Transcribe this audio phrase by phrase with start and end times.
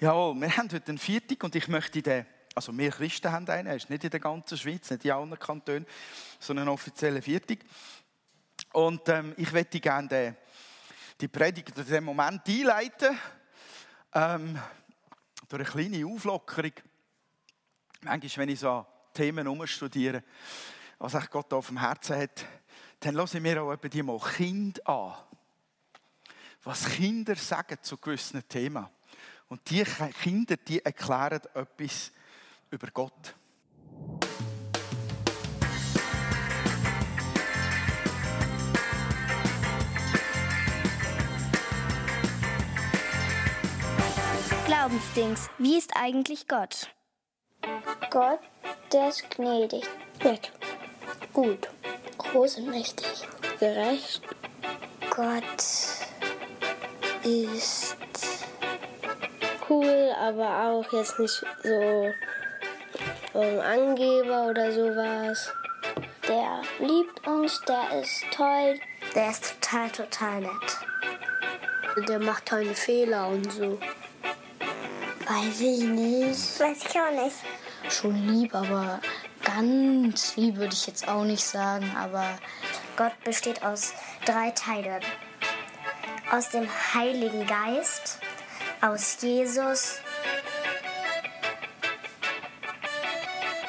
[0.00, 3.68] Jawohl, wir haben heute einen Viertag und ich möchte den, also wir Christen haben einen,
[3.68, 5.86] er ist nicht in der ganzen Schweiz, nicht in allen Kantonen,
[6.40, 7.58] sondern einen offiziellen Viertag.
[8.72, 10.36] Und ähm, ich möchte gerne den,
[11.20, 13.16] die Predigt in diesem Moment einleiten,
[14.14, 14.58] ähm,
[15.48, 16.72] durch eine kleine Auflockerung.
[18.00, 20.24] Manchmal, wenn ich so Themen umstudiere,
[20.98, 22.44] was ich Gott auf dem Herzen hat,
[22.98, 25.14] dann höre ich mir auch die mal Kinder an.
[26.64, 28.88] Was Kinder sagen zu gewissen Themen.
[29.48, 29.84] Und die
[30.22, 32.10] Kinder, die erklären etwas
[32.70, 33.34] über Gott.
[44.66, 45.48] Glaubensdings.
[45.58, 46.88] Wie ist eigentlich Gott?
[48.10, 48.40] Gott,
[48.92, 49.84] der ist gnädig,
[50.22, 50.52] nett,
[51.32, 51.68] gut,
[52.18, 53.26] groß und mächtig,
[53.58, 54.22] gerecht.
[55.10, 55.42] Gott
[57.24, 57.96] ist
[59.68, 62.12] cool, aber auch jetzt nicht so
[63.34, 65.52] ähm, Angeber oder sowas.
[66.28, 68.78] Der liebt uns, der ist toll,
[69.14, 72.08] der ist total, total nett.
[72.08, 73.78] Der macht keine Fehler und so.
[75.26, 76.60] Weiß ich nicht.
[76.60, 77.36] Weiß ich auch nicht.
[77.90, 79.00] Schon lieb, aber
[79.42, 82.38] ganz lieb würde ich jetzt auch nicht sagen, aber
[82.96, 83.92] Gott besteht aus
[84.24, 85.02] drei Teilen.
[86.30, 88.18] Aus dem Heiligen Geist,
[88.84, 89.98] aus Jesus.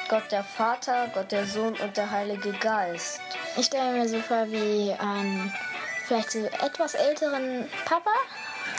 [0.08, 3.20] Gott der Vater, Gott der Sohn und der Heilige Geist.
[3.56, 5.52] Ich stelle mir so vor wie einen
[6.06, 8.10] vielleicht so etwas älteren Papa.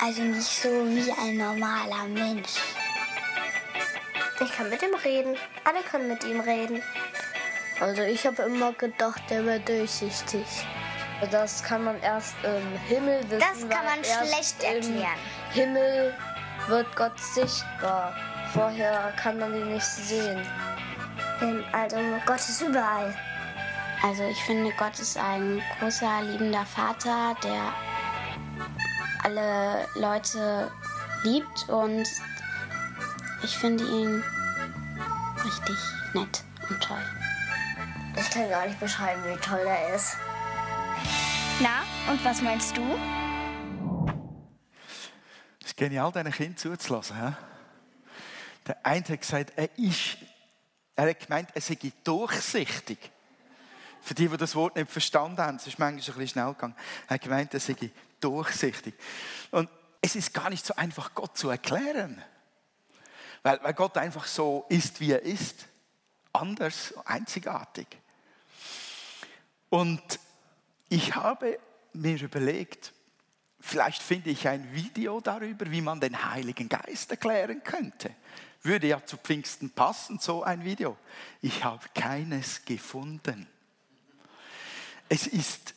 [0.02, 2.52] Also nicht so wie ein normaler Mensch.
[4.40, 5.36] Ich kann mit ihm reden.
[5.64, 6.84] Alle können mit ihm reden.
[7.80, 10.46] Also ich habe immer gedacht, der wäre durchsichtig.
[11.32, 13.40] Das kann man erst im Himmel wissen.
[13.40, 15.18] Das kann man schlecht erklären.
[15.56, 16.16] Im Himmel
[16.68, 18.14] wird Gott sichtbar.
[18.54, 20.42] Vorher kann man ihn nicht sehen.
[21.72, 23.14] Also Gott ist überall.
[24.04, 27.74] Also ich finde, Gott ist ein großer, liebender Vater, der
[29.24, 30.72] alle Leute
[31.24, 32.08] liebt und
[33.44, 34.24] ich finde ihn
[35.44, 35.78] richtig
[36.14, 37.04] nett und toll.
[38.16, 40.18] Ich kann gar nicht beschreiben, wie toll er ist.
[41.60, 42.82] Na, und was meinst du?
[45.68, 47.18] Es ist genial, diesen Kind zuzulassen.
[47.18, 47.36] He?
[48.68, 50.16] Der eine hat gesagt, er, ist,
[50.96, 52.98] er hat gemeint, er sei durchsichtig.
[54.02, 56.76] Für die, die das Wort nicht verstanden haben, es ist manchmal ein bisschen schnell gegangen.
[57.10, 57.76] Er hat gemeint, er sei
[58.22, 58.94] durchsichtig.
[59.52, 59.70] Und
[60.02, 62.24] es ist gar nicht so einfach, Gott zu erklären.
[63.44, 65.66] Weil, weil Gott einfach so ist, wie er ist.
[66.32, 67.88] Anders, einzigartig.
[69.68, 70.02] Und
[70.88, 71.60] ich habe
[71.92, 72.94] mir überlegt,
[73.68, 78.12] vielleicht finde ich ein Video darüber, wie man den Heiligen Geist erklären könnte.
[78.64, 80.98] Würde ja zu Pfingsten passen, so ein Video.
[81.42, 83.48] Ich habe keines gefunden.
[85.10, 85.74] Es ist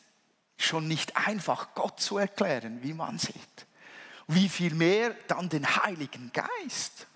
[0.57, 3.67] schon nicht einfach, Gott zu erklären, wie man sieht.
[4.27, 7.07] Wie viel mehr dann den Heiligen Geist.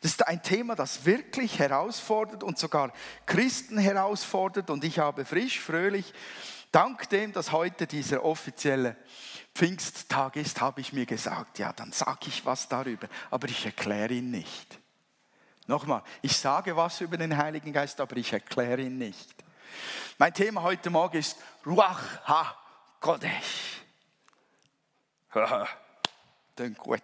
[0.00, 2.92] Das ist ein Thema, das wirklich herausfordert und sogar
[3.24, 4.68] Christen herausfordert.
[4.68, 6.12] Und ich habe frisch, fröhlich,
[6.70, 8.96] dank dem, dass heute dieser offizielle
[9.54, 14.14] Pfingsttag ist, habe ich mir gesagt, ja, dann sage ich was darüber, aber ich erkläre
[14.14, 14.78] ihn nicht.
[15.66, 19.34] Nochmal, ich sage was über den Heiligen Geist, aber ich erkläre ihn nicht.
[20.18, 23.82] Mein Thema heute Morgen ist Ruach HaKodesh.
[25.34, 25.68] Haha,
[26.78, 27.02] gut.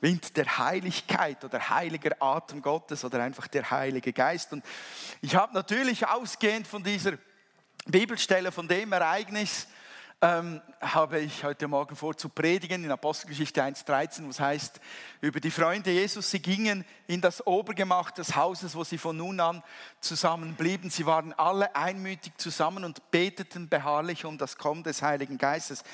[0.00, 4.52] Wind der Heiligkeit oder heiliger Atem Gottes oder einfach der Heilige Geist.
[4.52, 4.64] Und
[5.20, 7.18] ich habe natürlich ausgehend von dieser
[7.84, 9.66] Bibelstelle, von dem Ereignis,
[10.22, 14.78] ähm, habe ich heute Morgen vor zu predigen in Apostelgeschichte 1,13, was heißt,
[15.22, 19.40] über die Freunde Jesus, sie gingen in das Obergemach des Hauses, wo sie von nun
[19.40, 19.62] an
[20.00, 20.90] zusammenblieben.
[20.90, 25.84] Sie waren alle einmütig zusammen und beteten beharrlich um das Kommen des Heiligen Geistes.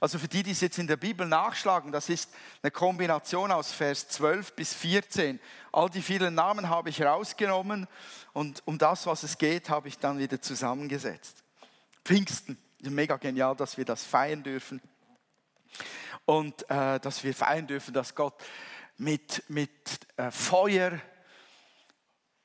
[0.00, 2.30] Also für die, die es jetzt in der Bibel nachschlagen, das ist
[2.62, 5.38] eine Kombination aus Vers 12 bis 14.
[5.72, 7.86] All die vielen Namen habe ich rausgenommen
[8.32, 11.42] und um das, was es geht, habe ich dann wieder zusammengesetzt.
[12.04, 12.58] Pfingsten,
[12.90, 14.80] mega genial, dass wir das feiern dürfen.
[16.24, 18.42] Und äh, dass wir feiern dürfen, dass Gott
[18.96, 21.00] mit, mit äh, Feuer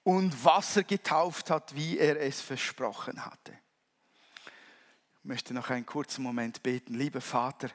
[0.04, 3.58] und Wasser getauft hat, wie er es versprochen hatte.
[5.20, 6.96] Ich möchte noch einen kurzen Moment beten.
[6.96, 7.70] Lieber Vater,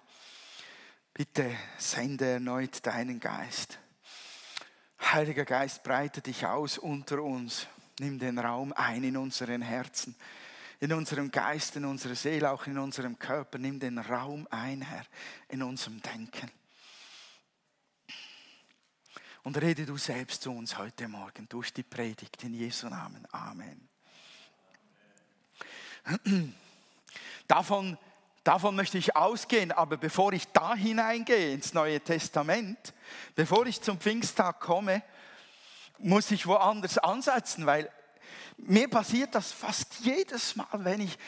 [1.15, 3.79] bitte sende erneut deinen Geist.
[5.01, 7.69] Heiliger Geist, breite dich aus unter uns.
[8.01, 10.17] Nimm den Raum ein in unseren Herzen,
[10.81, 13.59] in unserem Geist, in unserer Seele, auch in unserem Körper.
[13.59, 15.05] Nimm den Raum ein, Herr,
[15.49, 16.51] in unserem Denken.
[19.43, 23.27] Und rede du selbst zu uns heute Morgen durch die Predigt in Jesu Namen.
[23.31, 23.89] Amen.
[27.47, 27.97] Davon,
[28.43, 32.93] davon möchte ich ausgehen, aber bevor ich da hineingehe ins Neue Testament,
[33.37, 35.03] bevor ich zum Pfingsttag komme,
[35.99, 37.91] muss ich woanders ansetzen, weil
[38.57, 41.19] mir passiert das fast jedes Mal, wenn ich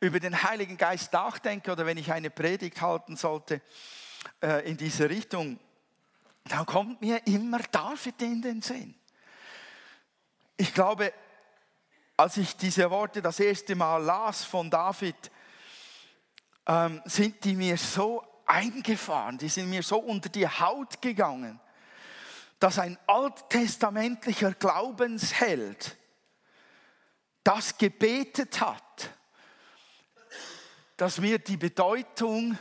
[0.00, 3.60] über den Heiligen Geist nachdenke oder wenn ich eine Predigt halten sollte
[4.42, 5.58] äh, in diese Richtung,
[6.44, 8.94] dann kommt mir immer David in den Sinn.
[10.56, 11.12] Ich glaube,
[12.16, 15.30] als ich diese Worte das erste Mal las von David,
[16.66, 21.60] ähm, sind die mir so eingefahren, die sind mir so unter die Haut gegangen,
[22.58, 25.97] dass ein alttestamentlicher Glaubensheld
[27.48, 29.08] das gebetet hat,
[30.98, 32.58] dass mir die Bedeutung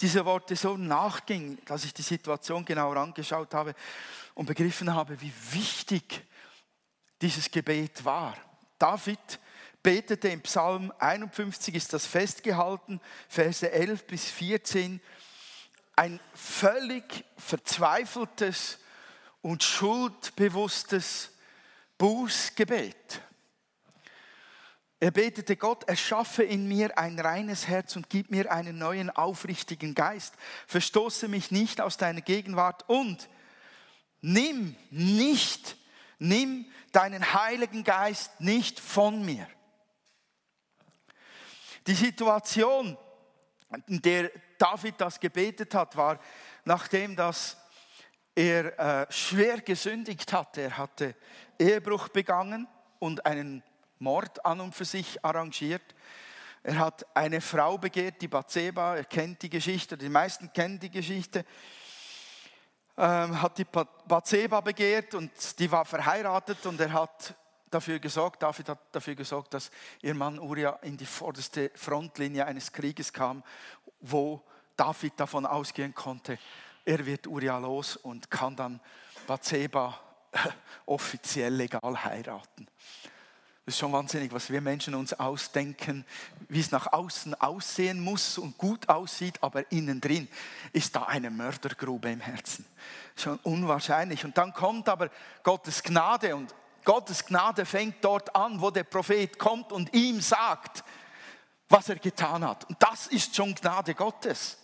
[0.00, 3.76] dieser Worte so nachging, dass ich die Situation genauer angeschaut habe
[4.34, 6.24] und begriffen habe, wie wichtig
[7.20, 8.36] dieses Gebet war.
[8.76, 9.38] David
[9.84, 15.00] betete im Psalm 51, ist das festgehalten, Verse 11 bis 14,
[15.94, 18.80] ein völlig verzweifeltes
[19.42, 21.31] und schuldbewusstes
[22.02, 23.22] Bußgebet.
[24.98, 29.94] Er betete Gott, erschaffe in mir ein reines Herz und gib mir einen neuen aufrichtigen
[29.94, 30.34] Geist.
[30.66, 33.28] Verstoße mich nicht aus deiner Gegenwart und
[34.20, 35.76] nimm nicht,
[36.18, 39.46] nimm deinen Heiligen Geist nicht von mir.
[41.86, 42.98] Die Situation,
[43.86, 46.18] in der David das gebetet hat, war,
[46.64, 47.56] nachdem das
[48.34, 50.62] er äh, schwer gesündigt hatte.
[50.62, 51.14] Er hatte
[51.62, 52.66] Ehebruch begangen
[52.98, 53.62] und einen
[53.98, 55.94] Mord an und für sich arrangiert.
[56.64, 60.90] Er hat eine Frau begehrt, die Bathseba, er kennt die Geschichte, die meisten kennen die
[60.90, 61.44] Geschichte,
[62.96, 67.34] ähm, hat die Bathseba begehrt und die war verheiratet und er hat
[67.70, 69.70] dafür gesorgt, David hat dafür gesorgt, dass
[70.02, 73.42] ihr Mann Uriah in die vorderste Frontlinie eines Krieges kam,
[74.00, 74.42] wo
[74.76, 76.38] David davon ausgehen konnte,
[76.84, 78.80] er wird Uriah los und kann dann
[79.26, 79.98] Bathseba
[80.86, 82.66] offiziell legal heiraten.
[83.64, 86.04] Das ist schon wahnsinnig, was wir Menschen uns ausdenken,
[86.48, 90.26] wie es nach außen aussehen muss und gut aussieht, aber innen drin
[90.72, 92.64] ist da eine Mördergrube im Herzen.
[93.14, 94.24] Schon unwahrscheinlich.
[94.24, 95.10] Und dann kommt aber
[95.44, 96.52] Gottes Gnade und
[96.84, 100.82] Gottes Gnade fängt dort an, wo der Prophet kommt und ihm sagt,
[101.68, 102.64] was er getan hat.
[102.64, 104.58] Und das ist schon Gnade Gottes.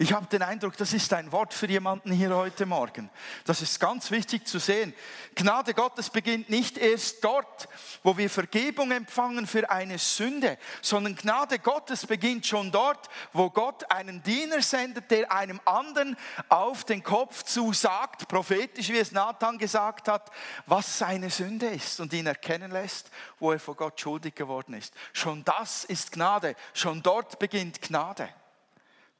[0.00, 3.10] Ich habe den Eindruck, das ist ein Wort für jemanden hier heute Morgen.
[3.44, 4.94] Das ist ganz wichtig zu sehen.
[5.34, 7.68] Gnade Gottes beginnt nicht erst dort,
[8.04, 13.90] wo wir Vergebung empfangen für eine Sünde, sondern Gnade Gottes beginnt schon dort, wo Gott
[13.90, 16.16] einen Diener sendet, der einem anderen
[16.48, 20.30] auf den Kopf zusagt, prophetisch wie es Nathan gesagt hat,
[20.66, 23.10] was seine Sünde ist und ihn erkennen lässt,
[23.40, 24.94] wo er vor Gott schuldig geworden ist.
[25.12, 26.54] Schon das ist Gnade.
[26.72, 28.28] Schon dort beginnt Gnade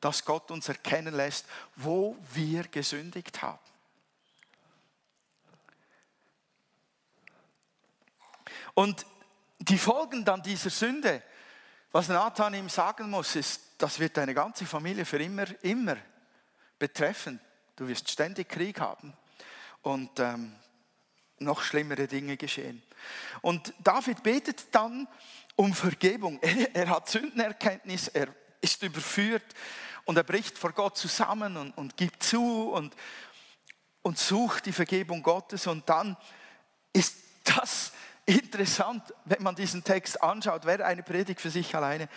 [0.00, 1.46] dass Gott uns erkennen lässt,
[1.76, 3.58] wo wir gesündigt haben.
[8.74, 9.04] Und
[9.58, 11.22] die Folgen dann dieser Sünde,
[11.90, 15.96] was Nathan ihm sagen muss, ist, das wird deine ganze Familie für immer, immer
[16.78, 17.40] betreffen.
[17.74, 19.12] Du wirst ständig Krieg haben
[19.82, 20.54] und ähm,
[21.38, 22.82] noch schlimmere Dinge geschehen.
[23.40, 25.08] Und David betet dann
[25.56, 26.38] um Vergebung.
[26.42, 28.28] Er, er hat Sündenerkenntnis, er
[28.60, 29.54] ist überführt
[30.08, 32.96] und er bricht vor Gott zusammen und, und gibt zu und,
[34.00, 35.66] und sucht die Vergebung Gottes.
[35.66, 36.16] Und dann
[36.94, 37.92] ist das
[38.24, 42.08] interessant, wenn man diesen Text anschaut, wäre eine Predigt für sich alleine.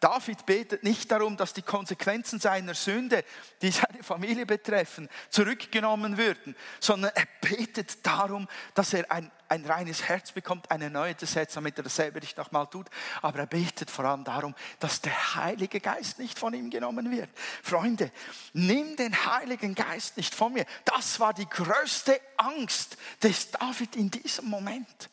[0.00, 3.24] David betet nicht darum, dass die Konsequenzen seiner Sünde,
[3.62, 10.02] die seine Familie betreffen, zurückgenommen würden, sondern er betet darum, dass er ein, ein reines
[10.02, 12.88] Herz bekommt, ein erneuertes Herz, damit er dasselbe nicht nochmal tut.
[13.22, 17.30] Aber er betet vor allem darum, dass der Heilige Geist nicht von ihm genommen wird.
[17.62, 18.12] Freunde,
[18.52, 20.66] nimm den Heiligen Geist nicht von mir.
[20.84, 25.10] Das war die größte Angst des David in diesem Moment.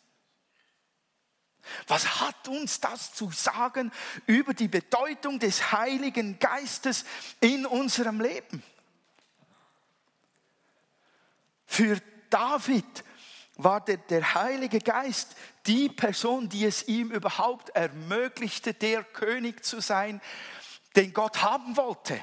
[1.88, 3.92] Was hat uns das zu sagen
[4.26, 7.06] über die Bedeutung des Heiligen Geistes
[7.40, 8.64] in unserem Leben?
[11.66, 13.04] Für David
[13.56, 19.80] war der, der, Heilige Geist die Person, die es ihm überhaupt ermöglichte, der König zu
[19.80, 20.22] sein,
[20.96, 22.20] den Gott haben wollte.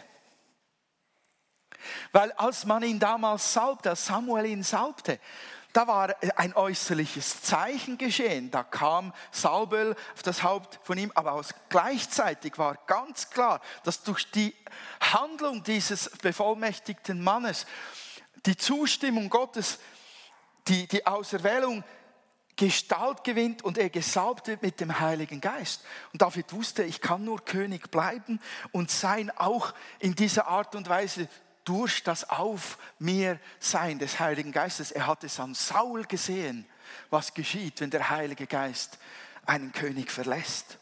[2.12, 5.18] Weil als man ihn damals salbte, als Samuel ihn salbte,
[5.72, 8.50] da war ein äußerliches Zeichen geschehen.
[8.50, 14.30] Da kam Salböl auf das Haupt von ihm, aber gleichzeitig war ganz klar, dass durch
[14.30, 14.54] die
[15.00, 17.66] Handlung dieses bevollmächtigten Mannes
[18.46, 19.78] die Zustimmung Gottes,
[20.68, 21.84] die, die Auserwählung
[22.56, 25.82] Gestalt gewinnt und er gesalbt wird mit dem Heiligen Geist.
[26.12, 28.38] Und David wusste, ich kann nur König bleiben
[28.70, 31.26] und sein, auch in dieser Art und Weise
[31.70, 34.90] durch das Auf mir Sein des Heiligen Geistes.
[34.90, 36.66] Er hat es an Saul gesehen,
[37.10, 38.98] was geschieht, wenn der Heilige Geist
[39.46, 40.78] einen König verlässt.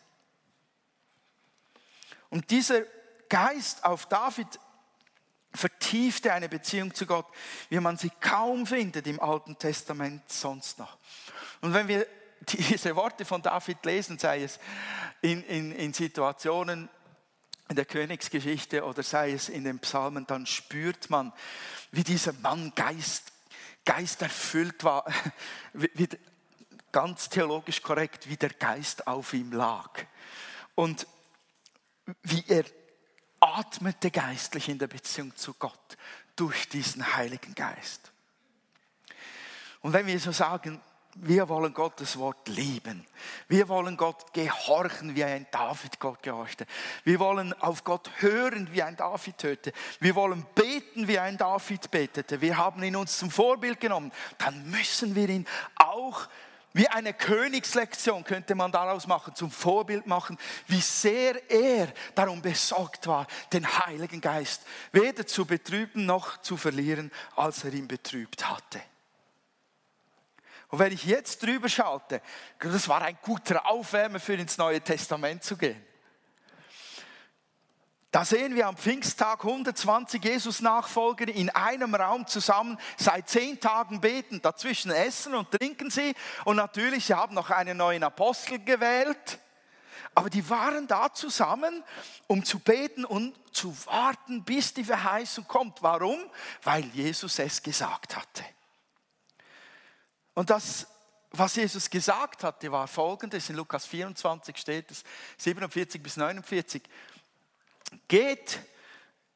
[2.31, 2.85] Und dieser
[3.29, 4.47] Geist auf David
[5.53, 7.27] vertiefte eine Beziehung zu Gott,
[7.69, 10.97] wie man sie kaum findet im Alten Testament sonst noch.
[11.61, 12.07] Und wenn wir
[12.41, 14.59] diese Worte von David lesen, sei es
[15.21, 16.89] in, in, in Situationen
[17.69, 21.33] in der Königsgeschichte oder sei es in den Psalmen, dann spürt man,
[21.91, 23.33] wie dieser Mann Geist,
[23.85, 25.05] Geist erfüllt war,
[25.73, 26.09] wie, wie,
[26.93, 29.91] ganz theologisch korrekt, wie der Geist auf ihm lag.
[30.75, 31.07] Und
[32.23, 32.65] wie er
[33.41, 35.97] atmete geistlich in der Beziehung zu Gott
[36.37, 38.13] durch diesen Heiligen Geist.
[39.81, 40.81] Und wenn wir so sagen,
[41.21, 43.05] wir wollen Gottes Wort lieben.
[43.49, 46.67] Wir wollen Gott gehorchen, wie ein David Gott gehorchte.
[47.05, 49.73] Wir wollen auf Gott hören, wie ein David hörte.
[50.01, 52.41] Wir wollen beten, wie ein David betete.
[52.41, 54.13] Wir haben ihn uns zum Vorbild genommen.
[54.39, 55.47] Dann müssen wir ihn
[55.77, 56.29] auch
[56.75, 63.07] wie eine Königslektion könnte man daraus machen, zum Vorbild machen, wie sehr er darum besorgt
[63.07, 68.81] war, den Heiligen Geist weder zu betrüben noch zu verlieren, als er ihn betrübt hatte.
[70.69, 72.21] Und wenn ich jetzt drüber schalte,
[72.59, 75.83] das war ein guter Aufwärmer für ins Neue Testament zu gehen.
[78.11, 84.41] Da sehen wir am Pfingsttag 120 Jesus-Nachfolger in einem Raum zusammen, seit zehn Tagen beten,
[84.41, 86.15] dazwischen essen und trinken sie.
[86.45, 89.39] Und natürlich, sie haben noch einen neuen Apostel gewählt.
[90.15, 91.85] Aber die waren da zusammen,
[92.27, 95.83] um zu beten und zu warten, bis die Verheißung kommt.
[95.83, 96.19] Warum?
[96.63, 98.43] Weil Jesus es gesagt hatte.
[100.39, 100.87] Und das,
[101.33, 103.51] was Jesus gesagt hatte, war folgendes.
[103.51, 105.03] In Lukas 24 steht es,
[105.37, 106.81] 47 bis 49.
[108.07, 108.61] Geht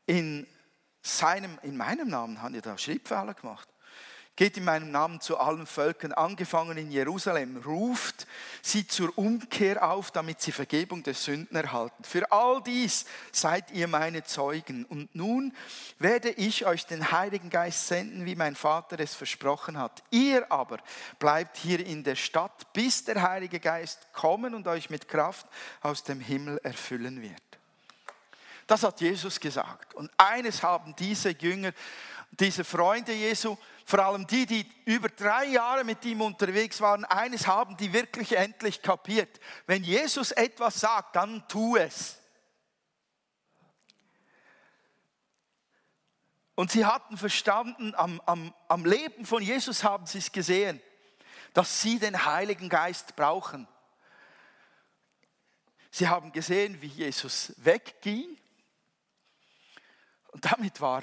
[0.07, 0.47] in
[1.03, 3.69] seinem, in meinem Namen, haben ihr da Schriftfehler gemacht.
[4.35, 8.27] Geht in meinem Namen zu allen Völkern, angefangen in Jerusalem, ruft
[8.63, 12.03] sie zur Umkehr auf, damit sie Vergebung der Sünden erhalten.
[12.03, 14.87] Für all dies seid ihr meine Zeugen.
[14.87, 15.55] Und nun
[15.99, 20.03] werde ich euch den Heiligen Geist senden, wie mein Vater es versprochen hat.
[20.11, 20.79] Ihr aber
[21.19, 25.47] bleibt hier in der Stadt, bis der Heilige Geist kommen und euch mit Kraft
[25.83, 27.43] aus dem Himmel erfüllen wird.
[28.67, 29.93] Das hat Jesus gesagt.
[29.93, 31.73] Und eines haben diese Jünger,
[32.31, 37.47] diese Freunde Jesu, vor allem die, die über drei Jahre mit ihm unterwegs waren, eines
[37.47, 39.41] haben die wirklich endlich kapiert.
[39.67, 42.19] Wenn Jesus etwas sagt, dann tu es.
[46.55, 50.81] Und sie hatten verstanden, am, am, am Leben von Jesus haben sie es gesehen,
[51.55, 53.67] dass sie den Heiligen Geist brauchen.
[55.91, 58.39] Sie haben gesehen, wie Jesus wegging.
[60.29, 61.03] Und damit war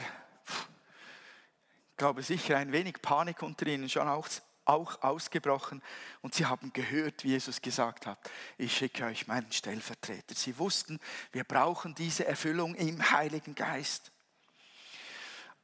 [1.99, 4.27] glaube sicher ein wenig Panik unter ihnen schon auch,
[4.63, 5.83] auch ausgebrochen
[6.21, 8.17] und sie haben gehört, wie Jesus gesagt hat,
[8.57, 10.33] ich schicke euch meinen Stellvertreter.
[10.33, 10.99] Sie wussten,
[11.33, 14.11] wir brauchen diese Erfüllung im Heiligen Geist.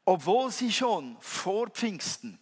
[0.03, 2.37] Obwohl sie schon vor Pfingsten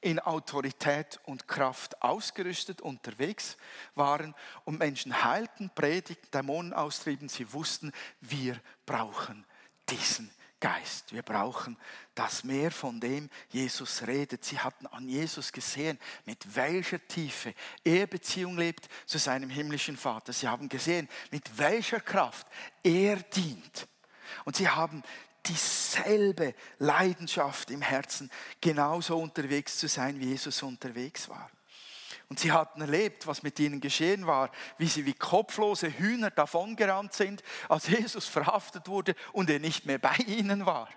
[0.00, 3.56] in Autorität und Kraft ausgerüstet unterwegs
[3.96, 4.34] waren
[4.64, 9.44] und Menschen heilten, predigten, Dämonen austrieben, sie wussten, wir brauchen
[9.88, 10.30] diesen
[10.62, 11.12] Geist.
[11.12, 11.76] Wir brauchen
[12.14, 14.44] das mehr von dem Jesus redet.
[14.44, 17.52] Sie hatten an Jesus gesehen, mit welcher Tiefe
[17.82, 20.32] er Beziehung lebt zu seinem himmlischen Vater.
[20.32, 22.46] Sie haben gesehen, mit welcher Kraft
[22.84, 23.88] er dient.
[24.44, 25.02] Und sie haben
[25.46, 31.50] dieselbe Leidenschaft im Herzen, genauso unterwegs zu sein, wie Jesus unterwegs war.
[32.32, 37.12] Und sie hatten erlebt, was mit ihnen geschehen war, wie sie wie kopflose Hühner davongerannt
[37.12, 40.88] sind, als Jesus verhaftet wurde und er nicht mehr bei ihnen war.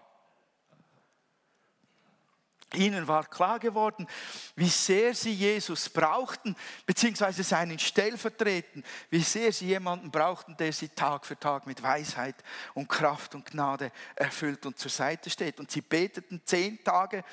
[2.76, 4.08] Ihnen war klar geworden,
[4.56, 6.56] wie sehr sie Jesus brauchten,
[6.86, 12.36] beziehungsweise seinen Stellvertreten, wie sehr sie jemanden brauchten, der sie Tag für Tag mit Weisheit
[12.74, 15.60] und Kraft und Gnade erfüllt und zur Seite steht.
[15.60, 17.24] Und sie beteten zehn Tage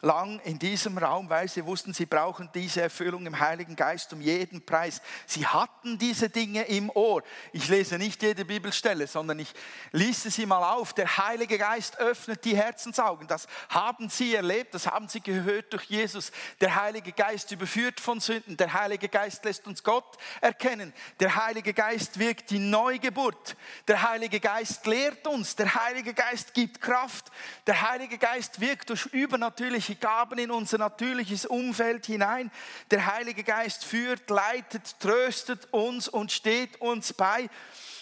[0.00, 4.20] lang in diesem Raum, weil sie wussten, sie brauchen diese Erfüllung im Heiligen Geist um
[4.20, 5.00] jeden Preis.
[5.26, 7.22] Sie hatten diese Dinge im Ohr.
[7.52, 9.52] Ich lese nicht jede Bibelstelle, sondern ich
[9.92, 10.92] lese sie mal auf.
[10.92, 13.26] Der Heilige Geist öffnet die Herzensaugen.
[13.26, 14.74] Das haben sie erlebt.
[14.74, 16.32] Das haben sie gehört durch Jesus.
[16.60, 18.56] Der Heilige Geist überführt von Sünden.
[18.56, 20.92] Der Heilige Geist lässt uns Gott erkennen.
[21.18, 23.56] Der Heilige Geist wirkt die Neugeburt.
[23.88, 25.56] Der Heilige Geist lehrt uns.
[25.56, 27.30] Der Heilige Geist gibt Kraft.
[27.66, 32.50] Der Heilige Geist wirkt durch übernatürliche Gaben in unser natürliches Umfeld hinein.
[32.90, 37.48] Der Heilige Geist führt, leitet, tröstet uns und steht uns bei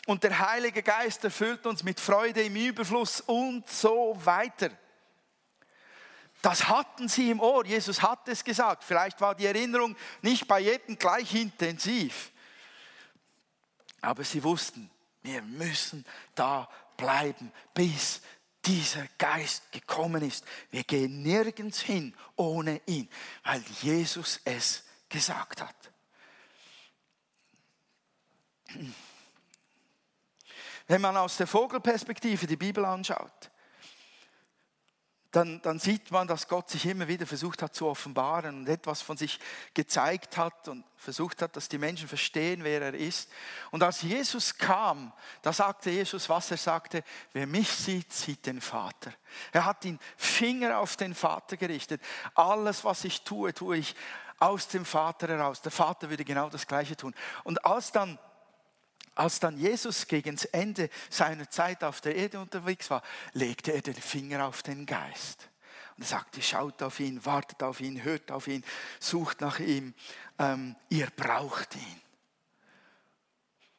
[0.07, 4.71] und der Heilige Geist erfüllt uns mit Freude im Überfluss und so weiter.
[6.43, 7.67] Das hatten sie im Ohr.
[7.67, 8.85] Jesus hat es gesagt.
[8.85, 12.31] Vielleicht war die Erinnerung nicht bei jedem gleich intensiv.
[14.01, 14.91] Aber sie wussten,
[15.23, 18.23] wir müssen da bleiben, bis
[18.65, 20.45] dieser Geist gekommen ist.
[20.71, 23.09] Wir gehen nirgends hin ohne ihn,
[23.45, 25.77] weil Jesus es gesagt hat.
[30.87, 33.50] Wenn man aus der Vogelperspektive die Bibel anschaut,
[35.31, 39.01] dann, dann, sieht man, dass Gott sich immer wieder versucht hat zu offenbaren und etwas
[39.01, 39.39] von sich
[39.75, 43.31] gezeigt hat und versucht hat, dass die Menschen verstehen, wer er ist.
[43.71, 48.61] Und als Jesus kam, da sagte Jesus, was er sagte, wer mich sieht, sieht den
[48.61, 49.13] Vater.
[49.53, 52.03] Er hat den Finger auf den Vater gerichtet.
[52.35, 53.95] Alles, was ich tue, tue ich
[54.41, 55.61] aus dem Vater heraus.
[55.61, 57.15] Der Vater würde genau das Gleiche tun.
[57.45, 58.19] Und als dann
[59.15, 63.03] als dann Jesus gegen das Ende seiner Zeit auf der Erde unterwegs war,
[63.33, 65.49] legte er den Finger auf den Geist.
[65.97, 68.65] Und er sagte, schaut auf ihn, wartet auf ihn, hört auf ihn,
[68.99, 69.95] sucht nach ihm,
[70.39, 72.01] ähm, ihr braucht ihn.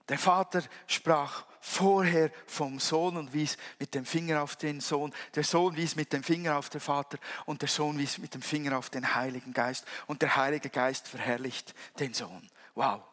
[0.09, 5.13] Der Vater sprach vorher vom Sohn und wies mit dem Finger auf den Sohn.
[5.35, 8.41] Der Sohn wies mit dem Finger auf den Vater und der Sohn wies mit dem
[8.41, 9.85] Finger auf den Heiligen Geist.
[10.07, 12.50] Und der Heilige Geist verherrlicht den Sohn.
[12.75, 13.03] Wow.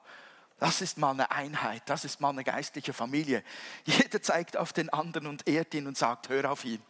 [0.58, 3.44] Das ist mal eine Einheit, das ist mal eine geistliche Familie.
[3.84, 6.82] Jeder zeigt auf den anderen und ehrt ihn und sagt, hör auf ihn.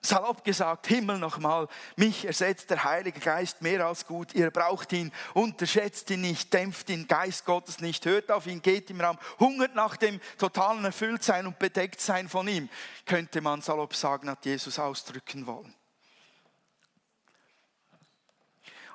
[0.00, 4.32] Salopp gesagt, Himmel nochmal, mich ersetzt der Heilige Geist mehr als gut.
[4.34, 8.90] Ihr braucht ihn, unterschätzt ihn nicht, dämpft den Geist Gottes nicht, hört auf ihn, geht
[8.90, 12.68] im Raum, hungert nach dem totalen Erfülltsein und bedeckt sein von ihm,
[13.06, 15.74] könnte man salopp sagen, hat Jesus ausdrücken wollen.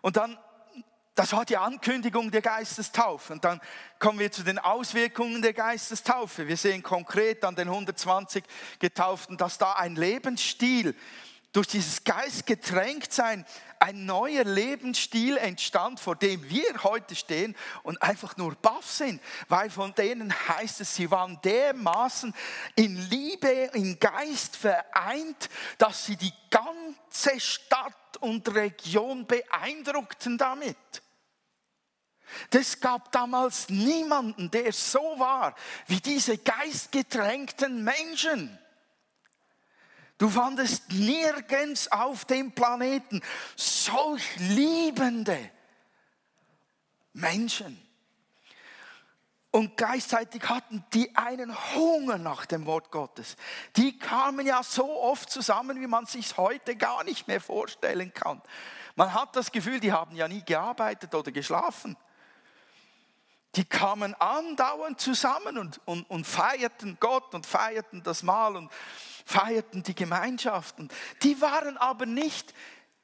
[0.02, 0.38] Und dann
[1.16, 3.34] das war die Ankündigung der Geistestaufe.
[3.34, 3.62] Und dann
[4.00, 6.48] kommen wir zu den Auswirkungen der Geistestaufe.
[6.48, 8.44] Wir sehen konkret an den 120
[8.80, 10.96] Getauften, dass da ein Lebensstil
[11.54, 13.46] durch dieses Geistgetränktsein
[13.80, 19.70] ein neuer Lebensstil entstand, vor dem wir heute stehen und einfach nur baff sind, weil
[19.70, 22.34] von denen heißt es, sie waren dermaßen
[22.76, 30.78] in Liebe, in Geist vereint, dass sie die ganze Stadt und Region beeindruckten damit.
[32.50, 35.56] Es gab damals niemanden, der so war
[35.88, 38.58] wie diese geistgetränkten Menschen.
[40.18, 43.22] Du fandest nirgends auf dem Planeten
[43.56, 45.38] solch liebende
[47.14, 47.80] Menschen.
[49.52, 53.36] Und gleichzeitig hatten die einen Hunger nach dem Wort Gottes.
[53.76, 58.42] Die kamen ja so oft zusammen, wie man sich heute gar nicht mehr vorstellen kann.
[58.96, 61.96] Man hat das Gefühl, die haben ja nie gearbeitet oder geschlafen
[63.56, 68.72] die kamen andauernd zusammen und, und, und feierten Gott und feierten das Mahl und
[69.26, 70.80] feierten die Gemeinschaft.
[70.80, 72.54] Und die waren aber nicht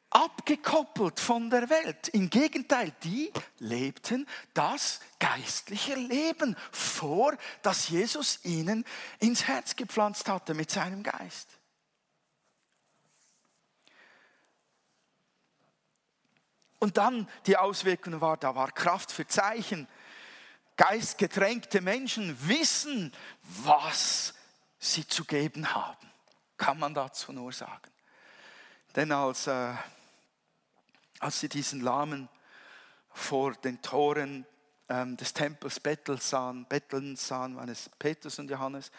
[0.09, 2.07] abgekoppelt von der Welt.
[2.09, 8.85] Im Gegenteil, die lebten das geistliche Leben vor, das Jesus ihnen
[9.19, 11.47] ins Herz gepflanzt hatte mit seinem Geist.
[16.79, 19.87] Und dann die Auswirkungen war, da war Kraft für Zeichen,
[20.79, 23.11] geistgetränkte Menschen wissen,
[23.41, 24.33] was
[24.79, 26.09] sie zu geben haben.
[26.55, 27.91] Kann man dazu nur sagen.
[28.95, 29.73] Denn als, äh,
[31.19, 32.29] als sie diesen Lahmen
[33.11, 34.45] vor den Toren
[34.87, 38.89] ähm, des Tempels betteln sahen, betteln sahen, waren es Petrus und Johannes,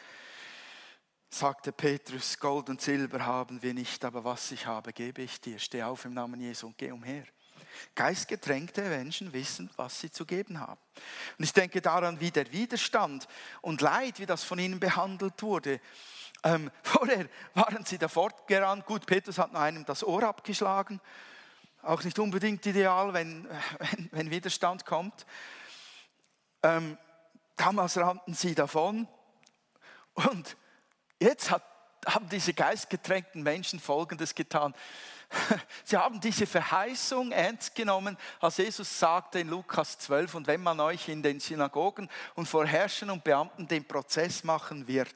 [1.30, 5.58] sagte Petrus, Gold und Silber haben wir nicht, aber was ich habe, gebe ich dir.
[5.58, 7.24] Steh auf im Namen Jesu und geh umher.
[7.94, 10.80] Geistgetränkte Menschen wissen, was sie zu geben haben.
[11.38, 13.28] Und ich denke daran, wie der Widerstand
[13.60, 15.80] und Leid, wie das von ihnen behandelt wurde.
[16.42, 18.86] Ähm, vorher waren sie da fortgerannt.
[18.86, 21.00] Gut, Petrus hat einem das Ohr abgeschlagen.
[21.82, 25.26] Auch nicht unbedingt ideal, wenn, wenn, wenn Widerstand kommt.
[26.62, 26.98] Ähm,
[27.56, 29.08] damals rannten sie davon.
[30.14, 30.56] Und
[31.20, 31.64] jetzt hat,
[32.06, 34.74] haben diese geistgetränkten Menschen Folgendes getan.
[35.84, 40.80] Sie haben diese Verheißung ernst genommen, als Jesus sagte in Lukas 12, und wenn man
[40.80, 45.14] euch in den Synagogen und vor Herrschern und Beamten den Prozess machen wird,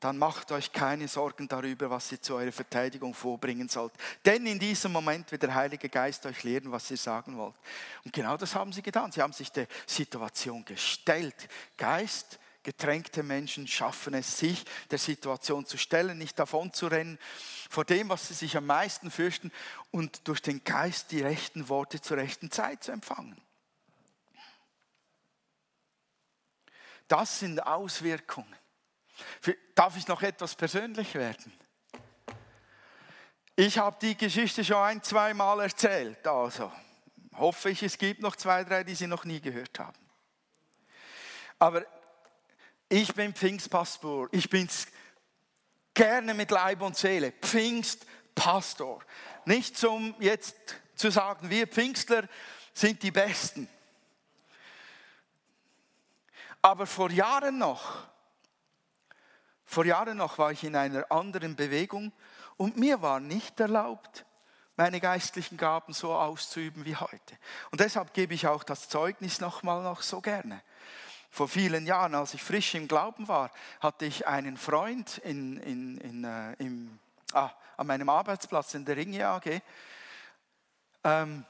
[0.00, 3.92] dann macht euch keine Sorgen darüber, was ihr zu eurer Verteidigung vorbringen sollt.
[4.24, 7.54] Denn in diesem Moment wird der Heilige Geist euch lehren, was ihr sagen wollt.
[8.04, 9.10] Und genau das haben sie getan.
[9.10, 11.48] Sie haben sich der Situation gestellt.
[11.78, 17.16] Geist, getränkte Menschen schaffen es, sich der Situation zu stellen, nicht davon zu rennen,
[17.70, 19.52] vor dem, was sie sich am meisten fürchten
[19.92, 23.40] und durch den Geist die rechten Worte zur rechten Zeit zu empfangen.
[27.06, 28.52] Das sind Auswirkungen.
[29.76, 31.52] Darf ich noch etwas persönlich werden?
[33.54, 36.72] Ich habe die Geschichte schon ein, zwei Mal erzählt, also
[37.36, 39.98] hoffe ich, es gibt noch zwei, drei, die Sie noch nie gehört haben.
[41.60, 41.86] Aber
[42.88, 44.68] ich bin Pfingstpastor, ich bin
[45.94, 49.02] gerne mit Leib und Seele, Pfingstpastor.
[49.44, 50.56] Nicht zum jetzt
[50.94, 52.28] zu sagen, wir Pfingstler
[52.72, 53.68] sind die Besten.
[56.62, 58.06] Aber vor Jahren noch,
[59.64, 62.12] vor Jahren noch war ich in einer anderen Bewegung
[62.56, 64.24] und mir war nicht erlaubt,
[64.76, 67.38] meine geistlichen Gaben so auszuüben wie heute.
[67.70, 70.62] Und deshalb gebe ich auch das Zeugnis nochmal noch so gerne.
[71.30, 75.98] Vor vielen Jahren, als ich frisch im Glauben war, hatte ich einen Freund in, in,
[75.98, 76.98] in, äh, im,
[77.32, 79.60] ah, an meinem Arbeitsplatz in der Ringe AG,
[81.04, 81.44] ähm,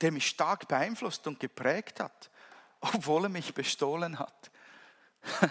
[0.00, 2.30] der mich stark beeinflusst und geprägt hat,
[2.80, 4.50] obwohl er mich bestohlen hat.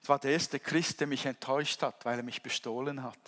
[0.00, 3.18] Es war der erste Christ, der mich enttäuscht hat, weil er mich bestohlen hat.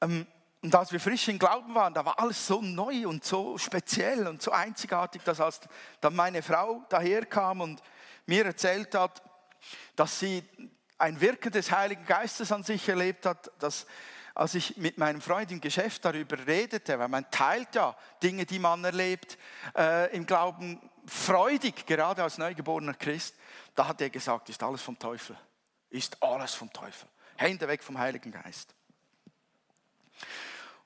[0.00, 0.26] Ähm,
[0.60, 4.26] und als wir frisch im Glauben waren, da war alles so neu und so speziell
[4.26, 5.60] und so einzigartig, dass als
[6.00, 7.82] dann meine Frau daherkam und
[8.26, 9.22] mir erzählt hat,
[9.94, 10.42] dass sie
[10.98, 13.86] ein Wirken des Heiligen Geistes an sich erlebt hat, dass
[14.34, 18.60] als ich mit meinem Freund im Geschäft darüber redete, weil man teilt ja Dinge, die
[18.60, 19.36] man erlebt
[19.76, 23.34] äh, im Glauben freudig, gerade als neugeborener Christ,
[23.74, 25.36] da hat er gesagt, ist alles vom Teufel.
[25.90, 27.08] Ist alles vom Teufel.
[27.36, 28.74] Hände weg vom Heiligen Geist.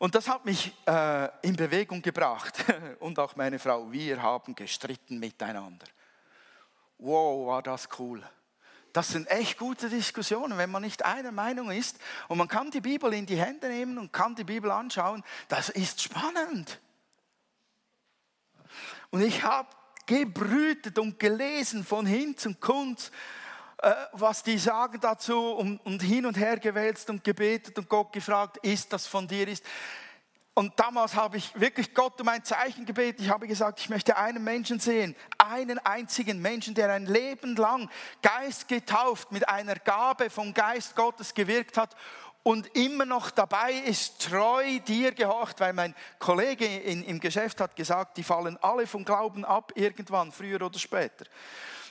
[0.03, 2.65] Und das hat mich äh, in Bewegung gebracht.
[2.99, 3.93] Und auch meine Frau.
[3.93, 5.87] Wir haben gestritten miteinander.
[6.99, 8.21] Wow, war das cool.
[8.93, 12.81] Das sind echt gute Diskussionen, wenn man nicht einer Meinung ist und man kann die
[12.81, 15.23] Bibel in die Hände nehmen und kann die Bibel anschauen.
[15.47, 16.81] Das ist spannend.
[19.11, 19.69] Und ich habe
[20.07, 23.13] gebrütet und gelesen von Hinz und Kunz,
[24.13, 28.59] was die sagen dazu und, und hin und her gewälzt und gebetet und Gott gefragt,
[28.59, 29.65] ist das von dir ist.
[30.55, 33.23] Und damals habe ich wirklich Gott um ein Zeichen gebeten.
[33.23, 37.89] Ich habe gesagt, ich möchte einen Menschen sehen, einen einzigen Menschen, der ein Leben lang
[38.21, 41.97] Geist getauft mit einer Gabe vom Geist Gottes gewirkt hat
[42.43, 47.75] und immer noch dabei ist, treu dir gehorcht, weil mein Kollege in, im Geschäft hat
[47.75, 51.25] gesagt, die fallen alle vom Glauben ab, irgendwann, früher oder später.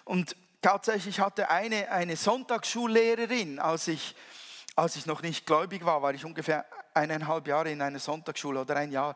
[0.05, 4.15] Und tatsächlich hatte eine, eine Sonntagsschullehrerin, als ich,
[4.75, 8.75] als ich noch nicht gläubig war, war ich ungefähr eineinhalb Jahre in einer Sonntagsschule oder
[8.75, 9.15] ein Jahr.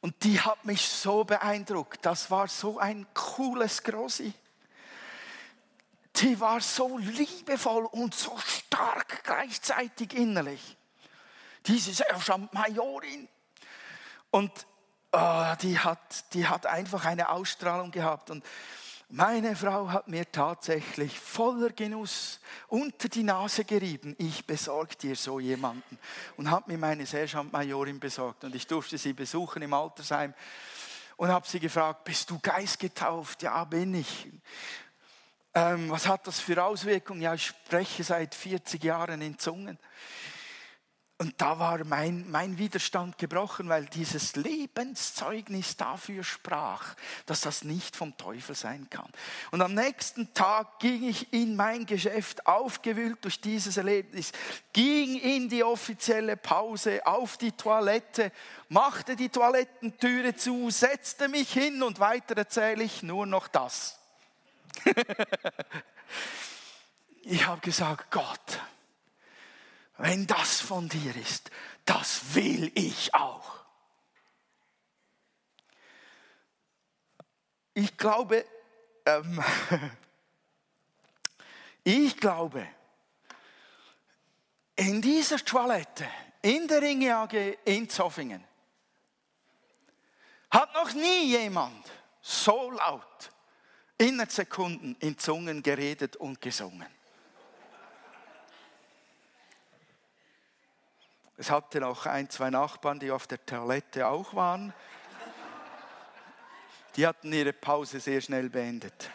[0.00, 2.04] Und die hat mich so beeindruckt.
[2.04, 4.34] Das war so ein cooles Grossi
[6.20, 10.76] die war so liebevoll und so stark gleichzeitig innerlich.
[11.66, 13.28] Diese Sergeant-Majorin.
[14.30, 14.52] Und
[15.12, 18.30] oh, die, hat, die hat einfach eine Ausstrahlung gehabt.
[18.30, 18.44] Und
[19.08, 24.16] meine Frau hat mir tatsächlich voller Genuss unter die Nase gerieben.
[24.18, 25.98] Ich besorge dir so jemanden.
[26.36, 28.44] Und hat mir meine Sergeant-Majorin besorgt.
[28.44, 30.34] Und ich durfte sie besuchen im Altersheim
[31.16, 33.42] und habe sie gefragt, bist du geistgetauft?
[33.42, 34.28] Ja, bin ich.
[35.54, 37.22] Ähm, was hat das für Auswirkungen?
[37.22, 39.78] Ja, ich spreche seit 40 Jahren in Zungen.
[41.18, 47.96] Und da war mein, mein Widerstand gebrochen, weil dieses Lebenszeugnis dafür sprach, dass das nicht
[47.96, 49.10] vom Teufel sein kann.
[49.50, 54.32] Und am nächsten Tag ging ich in mein Geschäft, aufgewühlt durch dieses Erlebnis,
[54.74, 58.30] ging in die offizielle Pause, auf die Toilette,
[58.68, 63.98] machte die Toilettentüre zu, setzte mich hin und weiter erzähle ich nur noch das.
[67.22, 68.60] ich habe gesagt, Gott,
[69.98, 71.50] wenn das von dir ist,
[71.84, 73.64] das will ich auch.
[77.74, 78.44] Ich glaube,
[79.04, 79.42] ähm,
[81.84, 82.66] ich glaube,
[84.76, 86.06] in dieser Toilette,
[86.42, 88.44] in der Ringe AG in Zoffingen,
[90.50, 91.86] hat noch nie jemand
[92.20, 93.30] so laut
[93.98, 96.95] innerhalb Sekunden in Zungen geredet und gesungen.
[101.38, 104.72] Es hatte noch ein, zwei Nachbarn, die auf der Toilette auch waren.
[106.96, 109.10] Die hatten ihre Pause sehr schnell beendet.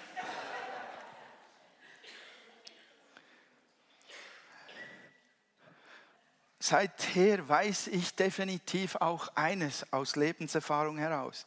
[6.60, 11.46] Seither weiß ich definitiv auch eines aus Lebenserfahrung heraus.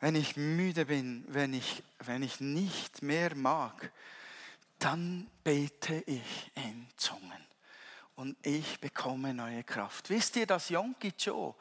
[0.00, 3.92] Wenn ich müde bin, wenn ich, wenn ich nicht mehr mag,
[4.78, 7.44] dann bete ich in Zungen
[8.16, 10.10] und ich bekomme neue Kraft.
[10.10, 11.54] Wisst ihr, das Yonki Joe,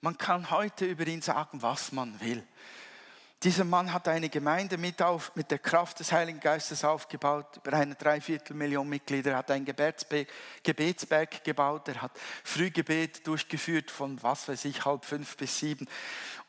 [0.00, 2.46] man kann heute über ihn sagen, was man will.
[3.42, 7.74] Dieser Mann hat eine Gemeinde mit, auf, mit der Kraft des Heiligen Geistes aufgebaut, über
[7.74, 10.26] eine Dreiviertelmillion Mitglieder, er hat ein Gebetsberg,
[10.62, 15.86] Gebetsberg gebaut, er hat Frühgebet durchgeführt von was weiß ich, halb fünf bis sieben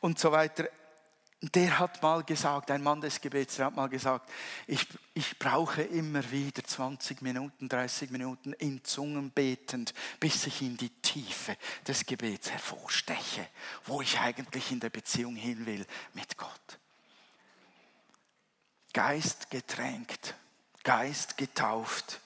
[0.00, 0.68] und so weiter.
[1.40, 4.28] Der hat mal gesagt, ein Mann des Gebets, der hat mal gesagt,
[4.66, 10.76] ich, ich brauche immer wieder 20 Minuten, 30 Minuten in Zungen betend, bis ich in
[10.76, 13.46] die Tiefe des Gebets hervorsteche,
[13.84, 16.78] wo ich eigentlich in der Beziehung hin will mit Gott.
[18.92, 20.34] Geist getränkt,
[20.82, 22.20] Geist getauft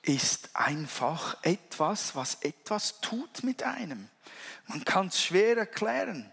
[0.00, 4.08] ist einfach etwas, was etwas tut mit einem.
[4.68, 6.30] Man kann es schwer erklären.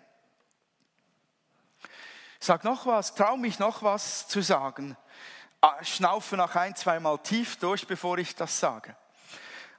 [2.45, 4.97] Sag noch was, trau mich noch was zu sagen.
[5.61, 8.97] Ah, schnaufe noch ein, zweimal tief durch, bevor ich das sage.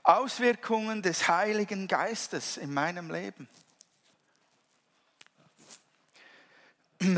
[0.03, 3.51] Auswirkungen des Heiligen Geistes in meinem Leben.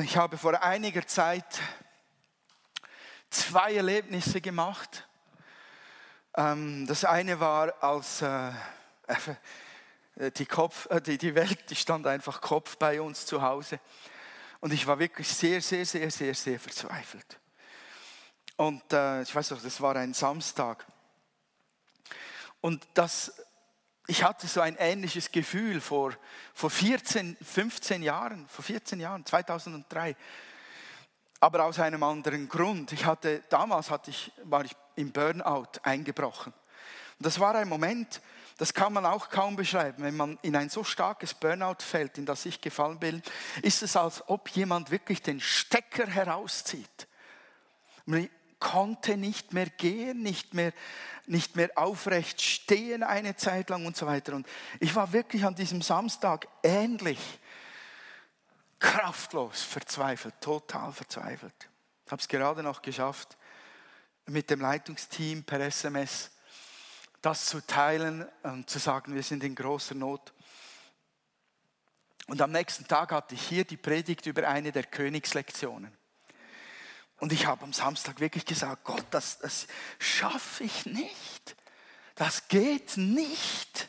[0.02, 1.60] Ich habe vor einiger Zeit
[3.30, 5.06] zwei Erlebnisse gemacht.
[6.36, 8.50] Ähm, das eine war, als äh,
[10.16, 13.78] äh, die, Kopf, äh, die Welt, die stand einfach Kopf bei uns zu Hause.
[14.66, 17.38] Und ich war wirklich sehr, sehr, sehr, sehr, sehr verzweifelt.
[18.56, 20.84] Und ich weiß noch, das war ein Samstag.
[22.60, 23.32] Und das,
[24.08, 26.14] ich hatte so ein ähnliches Gefühl vor,
[26.52, 30.16] vor 14, 15 Jahren, vor 14 Jahren, 2003
[31.38, 32.90] aber aus einem anderen Grund.
[32.90, 36.52] Ich hatte, damals hatte ich, war ich im Burnout eingebrochen.
[37.18, 38.20] Und das war ein Moment,
[38.58, 40.02] das kann man auch kaum beschreiben.
[40.02, 43.22] Wenn man in ein so starkes Burnout fällt, in das ich gefallen bin,
[43.62, 47.06] ist es, als ob jemand wirklich den Stecker herauszieht.
[48.06, 50.72] Man konnte nicht mehr gehen, nicht mehr,
[51.26, 54.34] nicht mehr aufrecht stehen eine Zeit lang und so weiter.
[54.34, 54.46] Und
[54.80, 57.18] ich war wirklich an diesem Samstag ähnlich
[58.78, 61.68] kraftlos, verzweifelt, total verzweifelt.
[62.04, 63.36] Ich habe es gerade noch geschafft,
[64.26, 66.30] mit dem Leitungsteam per SMS
[67.26, 70.32] das zu teilen und zu sagen, wir sind in großer Not.
[72.28, 75.92] Und am nächsten Tag hatte ich hier die Predigt über eine der Königslektionen.
[77.18, 79.66] Und ich habe am Samstag wirklich gesagt, Gott, das, das
[79.98, 81.56] schaffe ich nicht.
[82.14, 83.88] Das geht nicht.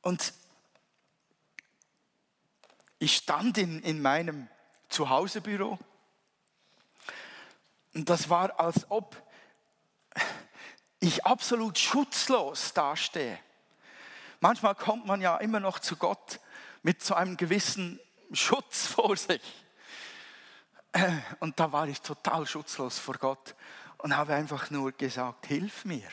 [0.00, 0.32] Und
[3.00, 4.46] ich stand in, in meinem
[4.90, 5.76] Zuhausebüro
[7.94, 9.20] und das war, als ob
[11.00, 13.38] ich absolut schutzlos dastehe.
[14.40, 16.40] Manchmal kommt man ja immer noch zu Gott
[16.82, 18.00] mit so einem gewissen
[18.32, 19.42] Schutz vor sich.
[21.40, 23.54] Und da war ich total schutzlos vor Gott
[23.98, 26.08] und habe einfach nur gesagt, hilf mir.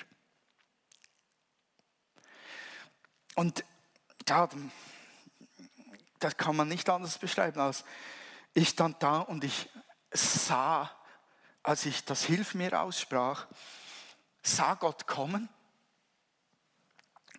[3.35, 3.63] Und
[4.27, 4.49] ja,
[6.19, 7.83] das kann man nicht anders beschreiben, als
[8.53, 9.69] ich stand da und ich
[10.11, 10.89] sah,
[11.61, 13.47] als ich das Hilf mir aussprach,
[14.45, 15.49] sah Gott kommen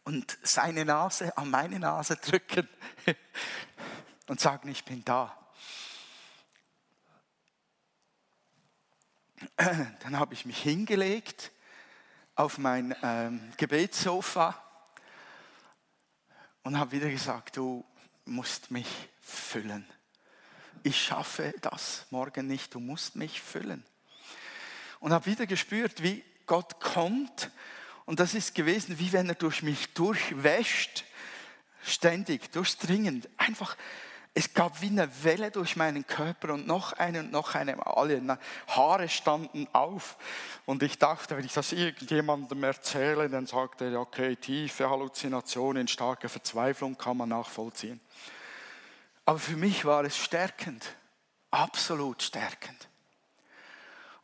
[0.05, 2.69] und seine Nase an meine Nase drücken
[4.27, 5.37] und sagen, ich bin da.
[9.57, 11.53] Dann habe ich mich hingelegt
[12.35, 14.63] auf mein ähm, Gebetssofa
[16.63, 17.85] und habe wieder gesagt, du,
[18.27, 18.89] musst mich
[19.21, 19.87] füllen.
[20.83, 23.85] Ich schaffe das morgen nicht, du musst mich füllen.
[25.01, 27.51] Und habe wieder gespürt, wie Gott kommt.
[28.05, 31.05] Und das ist gewesen, wie wenn er durch mich durchwäscht,
[31.83, 33.29] ständig, durchdringend.
[33.37, 33.77] Einfach,
[34.39, 37.85] es gab wie eine Welle durch meinen Körper und noch eine und noch eine.
[37.87, 40.19] Alle Haare standen auf.
[40.67, 46.29] Und ich dachte, wenn ich das irgendjemandem erzähle, dann sagt er, okay, tiefe Halluzinationen, starke
[46.29, 48.01] Verzweiflung kann man nachvollziehen.
[49.25, 50.85] Aber für mich war es stärkend,
[51.51, 52.86] absolut stärkend.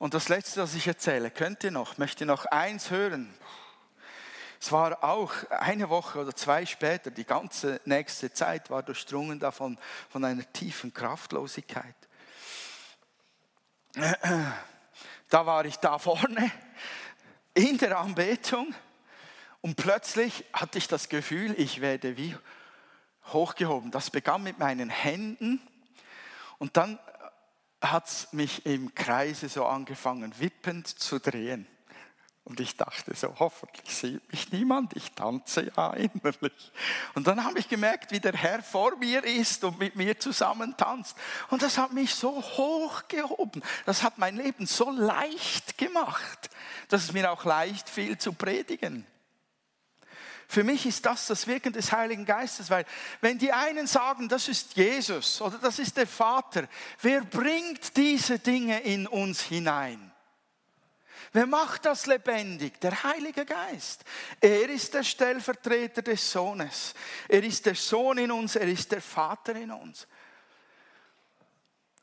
[0.03, 3.33] Und das Letzte, was ich erzähle, könnt ihr noch, möchte noch eins hören.
[4.61, 9.79] Es war auch eine Woche oder zwei später, die ganze nächste Zeit war durchdrungen davon,
[10.11, 11.95] von einer tiefen Kraftlosigkeit.
[15.29, 16.51] Da war ich da vorne
[17.55, 18.75] in der Anbetung
[19.61, 22.37] und plötzlich hatte ich das Gefühl, ich werde wie
[23.27, 23.93] hochgehoben.
[23.93, 25.63] Das begann mit meinen Händen
[26.59, 26.99] und dann
[27.83, 31.67] hat es mich im Kreise so angefangen, wippend zu drehen.
[32.45, 36.73] Und ich dachte so, hoffentlich sieht mich niemand, ich tanze ja innerlich.
[37.15, 40.77] Und dann habe ich gemerkt, wie der Herr vor mir ist und mit mir zusammen
[40.77, 41.17] tanzt.
[41.51, 43.63] Und das hat mich so hochgehoben.
[43.87, 46.51] Das hat mein Leben so leicht gemacht,
[46.89, 49.07] dass es mir auch leicht fiel zu predigen.
[50.49, 52.85] Für mich ist das das Wirken des Heiligen Geistes, weil
[53.21, 56.69] wenn die einen sagen, das ist Jesus oder das ist der Vater,
[57.01, 60.13] wer bringt diese Dinge in uns hinein?
[61.33, 62.79] Wer macht das lebendig?
[62.81, 64.05] Der Heilige Geist.
[64.41, 66.95] Er ist der Stellvertreter des Sohnes.
[67.27, 70.07] Er ist der Sohn in uns, er ist der Vater in uns.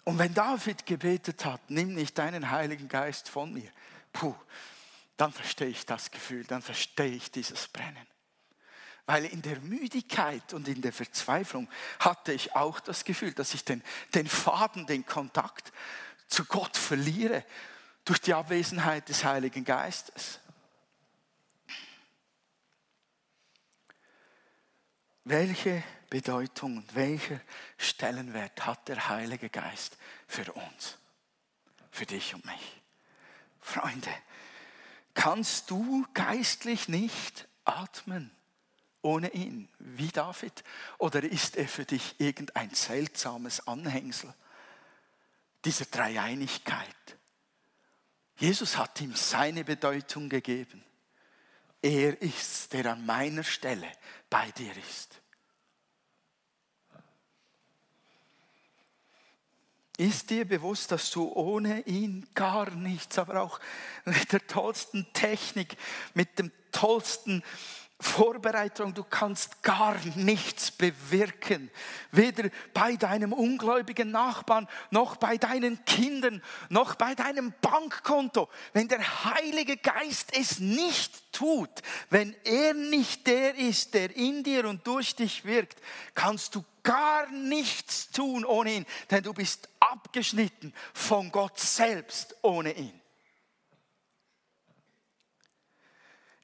[0.04, 3.70] Und wenn David gebetet hat, nimm nicht deinen Heiligen Geist von mir,
[4.12, 4.34] puh,
[5.18, 8.09] dann verstehe ich das Gefühl, dann verstehe ich dieses Brennen.
[9.10, 11.68] Weil in der Müdigkeit und in der Verzweiflung
[12.00, 13.82] hatte ich auch das Gefühl, dass ich den,
[14.14, 15.74] den Faden, den Kontakt
[16.28, 17.44] zu Gott verliere
[18.06, 20.40] durch die Abwesenheit des Heiligen Geistes.
[25.24, 27.42] Welche Bedeutung und welcher
[27.80, 31.00] Stellenwert hat der Heilige Geist für uns,
[31.90, 32.84] für dich und mich?
[33.60, 34.14] Freunde,
[35.16, 38.30] kannst du geistlich nicht atmen?
[39.02, 40.64] Ohne ihn, wie David?
[40.98, 44.34] Oder ist er für dich irgendein seltsames Anhängsel
[45.64, 47.18] dieser Dreieinigkeit?
[48.38, 50.84] Jesus hat ihm seine Bedeutung gegeben.
[51.82, 53.90] Er ist, der an meiner Stelle
[54.30, 55.22] bei dir ist.
[59.98, 63.60] Ist dir bewusst, dass du ohne ihn gar nichts, aber auch
[64.06, 65.76] mit der tollsten Technik,
[66.14, 67.44] mit dem tollsten
[68.02, 71.70] Vorbereitung, du kannst gar nichts bewirken.
[72.12, 78.48] Weder bei deinem ungläubigen Nachbarn, noch bei deinen Kindern, noch bei deinem Bankkonto.
[78.72, 81.70] Wenn der Heilige Geist es nicht tut,
[82.10, 85.82] wenn er nicht der ist, der in dir und durch dich wirkt,
[86.16, 92.72] kannst du gar nichts tun ohne ihn, denn du bist abgeschnitten von Gott selbst ohne
[92.72, 92.99] ihn.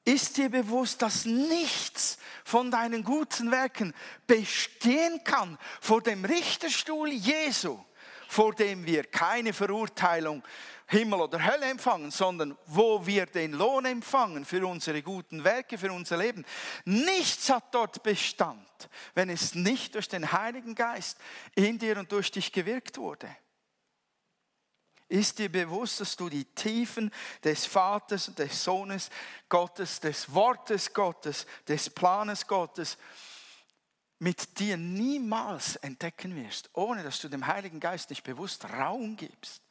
[0.05, 3.93] Ist dir bewusst, dass nichts von deinen guten Werken
[4.27, 7.83] bestehen kann vor dem Richterstuhl Jesu,
[8.27, 10.43] vor dem wir keine Verurteilung
[10.87, 15.91] Himmel oder Hölle empfangen, sondern wo wir den Lohn empfangen für unsere guten Werke, für
[15.91, 16.45] unser Leben.
[16.85, 21.17] Nichts hat dort Bestand, wenn es nicht durch den Heiligen Geist
[21.55, 23.35] in dir und durch dich gewirkt wurde.
[25.07, 27.11] Ist dir bewusst, dass du die Tiefen
[27.43, 29.11] des Vaters des Sohnes
[29.49, 32.97] Gottes, des Wortes Gottes, des Planes Gottes
[34.17, 39.61] mit dir niemals entdecken wirst, ohne dass du dem Heiligen Geist nicht bewusst Raum gibst?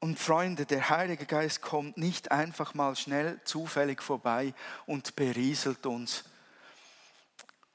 [0.00, 4.54] Und Freunde, der Heilige Geist kommt nicht einfach mal schnell zufällig vorbei
[4.86, 6.24] und berieselt uns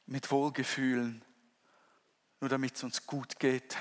[0.08, 1.24] mit Wohlgefühlen
[2.45, 3.75] nur damit es uns gut geht.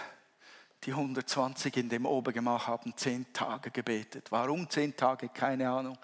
[0.85, 4.29] Die 120 in dem Obergemach haben zehn Tage gebetet.
[4.31, 5.29] Warum zehn Tage?
[5.29, 5.99] Keine Ahnung.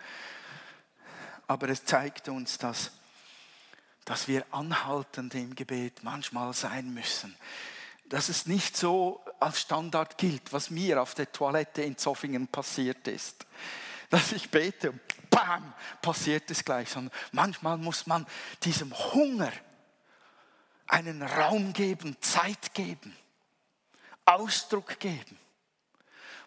[1.46, 2.92] Aber es zeigt uns, dass,
[4.04, 7.34] dass wir anhaltend im Gebet manchmal sein müssen.
[8.10, 13.08] Dass es nicht so als Standard gilt, was mir auf der Toilette in Zoffingen passiert
[13.08, 13.46] ist.
[14.10, 16.90] Dass ich bete und bam, passiert es gleich.
[16.90, 18.26] Sondern manchmal muss man
[18.62, 19.50] diesem Hunger,
[20.90, 23.16] einen Raum geben, Zeit geben,
[24.24, 25.38] Ausdruck geben.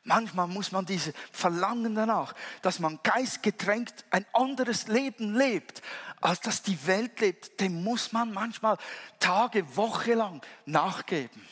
[0.04, 5.82] Manchmal muss man diese Verlangen danach, dass man geistgetränkt ein anderes Leben lebt,
[6.20, 8.78] als dass die Welt lebt, dem muss man manchmal
[9.20, 11.48] Tage, Woche lang nachgeben.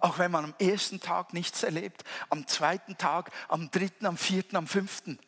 [0.00, 4.56] Auch wenn man am ersten Tag nichts erlebt, am zweiten Tag, am dritten, am vierten,
[4.56, 5.18] am fünften.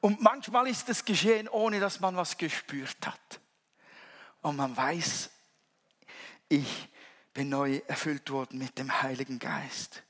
[0.00, 3.40] Und manchmal ist es geschehen, ohne dass man was gespürt hat
[4.42, 5.30] und man weiß,
[6.48, 6.88] ich
[7.32, 10.02] bin neu erfüllt worden mit dem Heiligen Geist.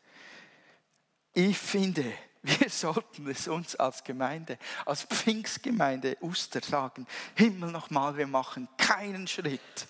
[1.33, 2.13] Ich finde,
[2.43, 9.29] wir sollten es uns als Gemeinde, als Pfingstgemeinde Uster sagen, Himmel nochmal, wir machen keinen
[9.29, 9.87] Schritt,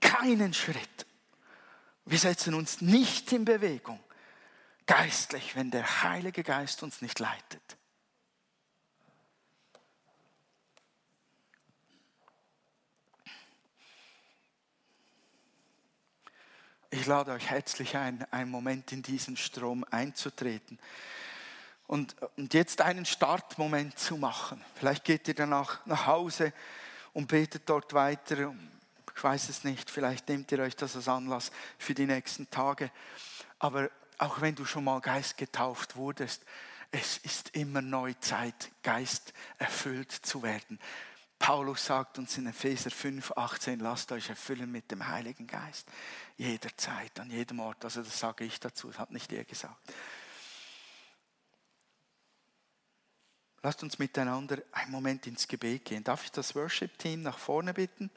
[0.00, 1.06] keinen Schritt.
[2.06, 4.00] Wir setzen uns nicht in Bewegung,
[4.86, 7.78] geistlich, wenn der Heilige Geist uns nicht leitet.
[16.96, 20.78] Ich lade euch herzlich ein, einen Moment in diesen Strom einzutreten
[21.88, 24.64] und, und jetzt einen Startmoment zu machen.
[24.76, 26.52] Vielleicht geht ihr danach nach Hause
[27.12, 28.54] und betet dort weiter.
[29.12, 32.92] Ich weiß es nicht, vielleicht nehmt ihr euch das als Anlass für die nächsten Tage.
[33.58, 36.44] Aber auch wenn du schon mal Geist getauft wurdest,
[36.92, 40.78] es ist immer neu Zeit, Geist erfüllt zu werden.
[41.38, 45.86] Paulus sagt uns in Epheser 5, 18, lasst euch erfüllen mit dem Heiligen Geist.
[46.36, 47.84] Jederzeit, an jedem Ort.
[47.84, 49.92] Also das sage ich dazu, das hat nicht er gesagt.
[53.62, 56.04] Lasst uns miteinander einen Moment ins Gebet gehen.
[56.04, 58.10] Darf ich das Worship-Team nach vorne bitten?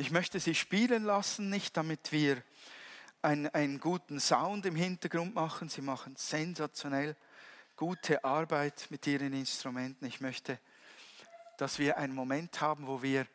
[0.00, 2.40] Ich möchte sie spielen lassen, nicht damit wir
[3.20, 5.68] einen, einen guten Sound im Hintergrund machen.
[5.68, 7.16] Sie machen sensationell
[7.74, 10.06] gute Arbeit mit ihren Instrumenten.
[10.06, 10.60] Ich möchte,
[11.56, 13.26] dass wir einen Moment haben, wo wir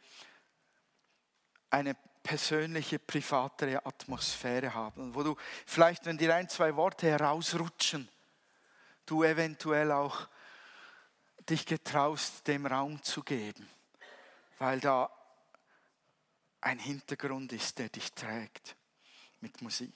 [1.69, 5.13] eine persönliche, privatere Atmosphäre haben.
[5.13, 5.35] Wo du
[5.65, 8.07] vielleicht, wenn dir ein, zwei Worte herausrutschen,
[9.05, 10.29] du eventuell auch
[11.49, 13.67] dich getraust, dem Raum zu geben,
[14.59, 15.09] weil da
[16.65, 18.75] ein Hintergrund ist, der dich trägt
[19.41, 19.93] mit Musik.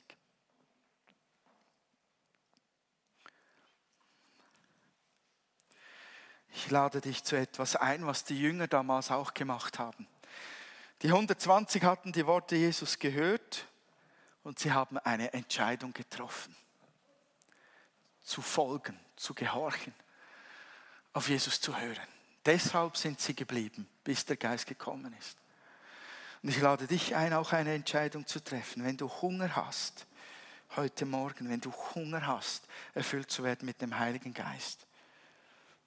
[6.54, 10.08] Ich lade dich zu etwas ein, was die Jünger damals auch gemacht haben.
[11.04, 13.68] Die 120 hatten die Worte Jesus gehört
[14.44, 16.56] und sie haben eine Entscheidung getroffen.
[18.22, 19.94] Zu folgen, zu gehorchen,
[21.14, 22.08] auf Jesus zu hören.
[22.46, 25.38] Deshalb sind sie geblieben, bis der Geist gekommen ist.
[26.48, 28.86] Und ich lade dich ein, auch eine Entscheidung zu treffen.
[28.86, 30.08] Wenn du Hunger hast,
[30.78, 34.88] heute Morgen, wenn du Hunger hast, erfüllt zu werden mit dem Heiligen Geist,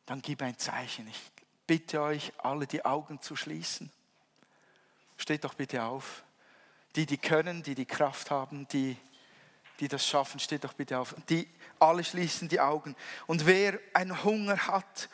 [0.04, 1.08] dann gib ein Zeichen.
[1.08, 1.18] Ich
[1.66, 3.90] bitte euch, alle die Augen zu schließen.
[5.16, 6.24] Steht doch bitte auf.
[6.94, 8.98] Die, die können, die die Kraft haben, die,
[9.78, 11.14] die das schaffen, steht doch bitte auf.
[11.30, 11.48] Die
[11.78, 12.96] alle schließen die Augen.
[13.26, 15.08] Und wer einen Hunger hat,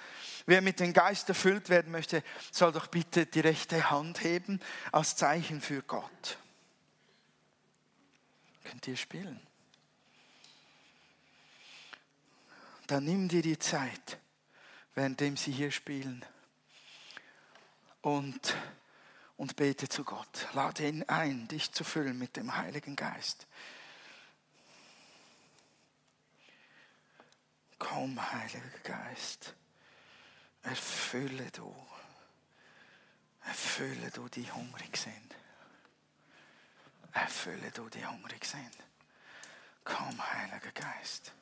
[0.46, 4.60] wer mit dem Geist erfüllt werden möchte, soll doch bitte die rechte Hand heben
[4.92, 6.38] als Zeichen für Gott.
[8.64, 9.40] Könnt ihr spielen?
[12.86, 14.18] Dann nimm dir die Zeit,
[14.94, 16.24] währenddem sie hier spielen.
[18.00, 18.56] Und
[19.36, 20.48] und bete zu Gott.
[20.54, 23.46] Lade ihn ein, dich zu füllen mit dem Heiligen Geist.
[27.78, 29.54] Komm, Heiliger Geist,
[30.66, 31.74] erfülle du,
[33.44, 35.34] erfülle du, die hungrig sind.
[37.12, 38.76] Erfülle du, die hungrig sind.
[39.84, 41.32] Komm, Heiliger Geist.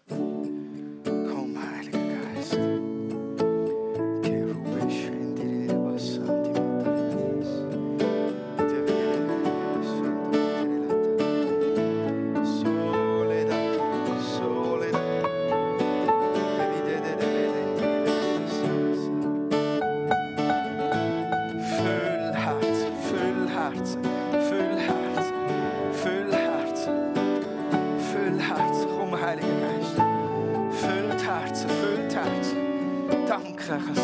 [33.67, 34.04] graag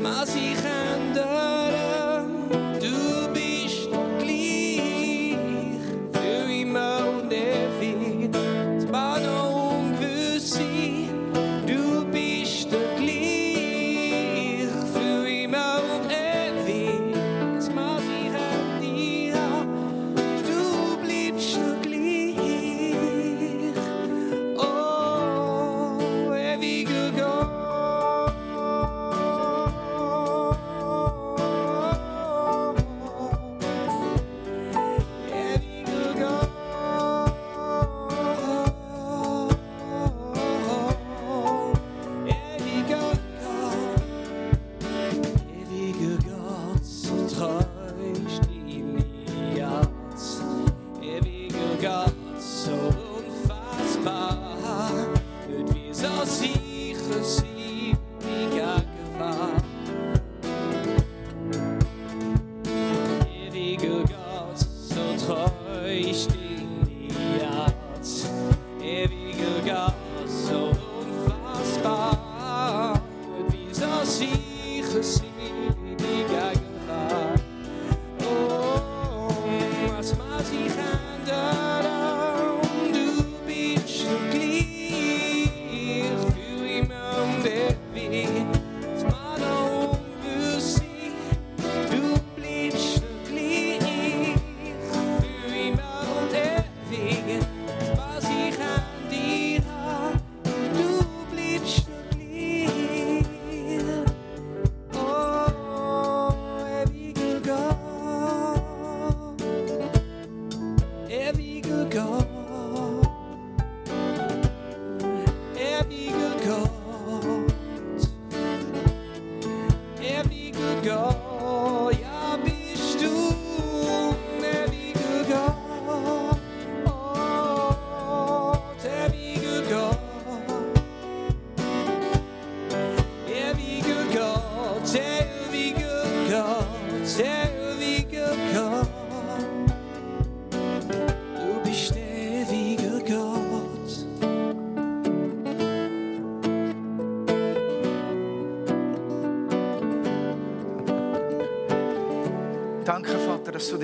[0.00, 1.57] mag sich ändern,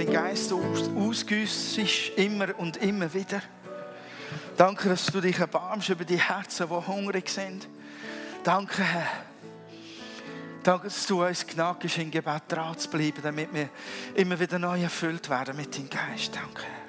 [0.05, 3.41] den Geist aus- ausgüssest, immer und immer wieder.
[4.57, 7.69] Danke, dass du dich erbarmst über die Herzen, die hungrig sind.
[8.43, 9.09] Danke, Herr.
[10.63, 13.69] Danke, dass du uns Gnade gibst, im Gebet dran zu bleiben, damit wir
[14.15, 16.35] immer wieder neu erfüllt werden mit deinem Geist.
[16.35, 16.85] Danke, Herr.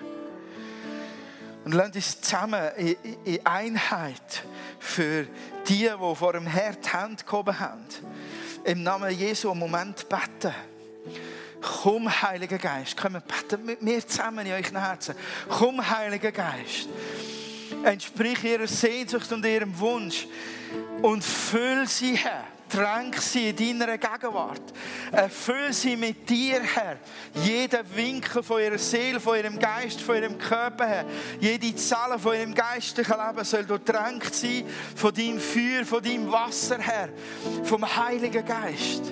[1.66, 4.44] Und lass uns zusammen in, in Einheit
[4.80, 5.26] für
[5.68, 7.86] die, die vor dem Herrn die Hände gehoben haben,
[8.64, 10.54] im Namen Jesu einen Moment beten.
[11.62, 15.16] Komm, Heiliger Geist, komm, beten mit mir zusammen in euren Herzen.
[15.50, 16.90] Komm, Heiliger Geist,
[17.84, 20.28] entsprich ihrer Sehnsucht und ihrem Wunsch
[21.02, 22.46] und füll sie, Herr.
[22.68, 24.74] Tränk sie in deiner Gegenwart.
[25.12, 26.98] Erfüll sie mit dir, Herr.
[27.44, 31.06] Jeden Winkel von ihrer Seele, von ihrem Geist, von ihrem Körper, Herr.
[31.40, 36.80] Jede Zelle von ihrem geistlichen Leben soll durchtränkt sein von deinem Feuer, von deinem Wasser,
[36.80, 37.10] Herr.
[37.64, 39.04] Vom Heiligen Geist.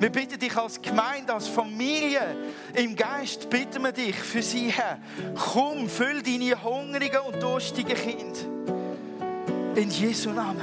[0.00, 2.36] Wir bitten dich als Gemeinde, als Familie
[2.74, 4.98] im Geist, bitten wir dich für sie, Herr.
[5.34, 8.40] Komm, füll deine hungrigen und durstigen Kinder.
[9.74, 10.62] In Jesu Namen.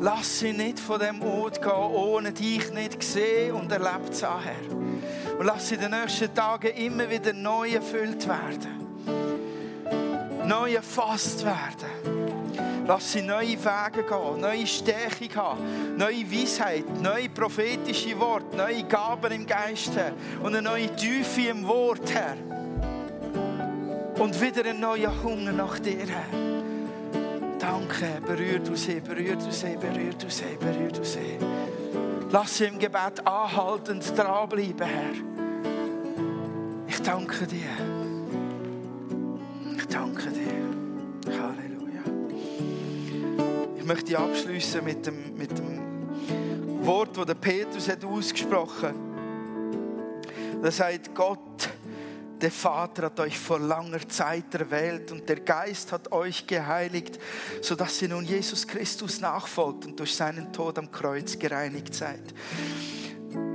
[0.00, 5.00] Lass sie nicht von dem Ort gehen, ohne dich nicht gesehen und erlebt zu haben.
[5.38, 8.82] Und lass sie in den nächsten Tagen immer wieder neu erfüllt werden.
[10.46, 12.11] Neu erfasst werden.
[12.92, 19.32] Lass sie neue Wege gehen, neue Stärkung haben, neue Weisheit, neue prophetische Worte, neue Gaben
[19.32, 19.92] im Geist.
[20.42, 22.36] Und eine neue Tiefe im Wort, Herr.
[24.22, 26.38] Und wieder ein neuer Hunger nach dir, Herr.
[27.58, 31.38] Danke, berühr du sie, berühr du sie, berühr du sie, berühr du sie.
[32.30, 35.14] Lass sie im Gebet anhaltend dranbleiben, Herr.
[36.88, 37.70] Ich danke dir.
[39.78, 40.41] Ich danke dir.
[43.92, 50.64] Ich möchte abschließen mit dem, mit dem Wort, das der Petrus hat ausgesprochen hat.
[50.64, 51.68] Er sagt, Gott
[52.40, 57.18] der Vater hat euch vor langer Zeit erwählt und der Geist hat euch geheiligt,
[57.60, 62.32] sodass ihr nun Jesus Christus nachfolgt und durch seinen Tod am Kreuz gereinigt seid.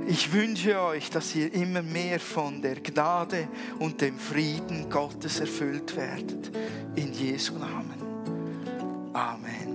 [0.06, 3.48] Ich wünsche euch, dass ihr immer mehr von der Gnade
[3.80, 6.52] und dem Frieden Gottes erfüllt werdet.
[6.94, 9.10] In Jesu Namen.
[9.12, 9.67] Amen.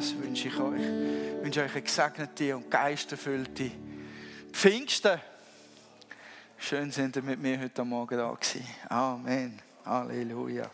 [0.00, 0.80] Das wünsche ich euch.
[0.80, 3.70] Ich wünsche euch eine gesegnete und geisterfüllte
[4.50, 5.20] Pfingsten.
[6.56, 8.64] Schön sind ihr mit mir heute Morgen da gewesen.
[8.88, 9.58] Amen.
[9.84, 10.70] Halleluja.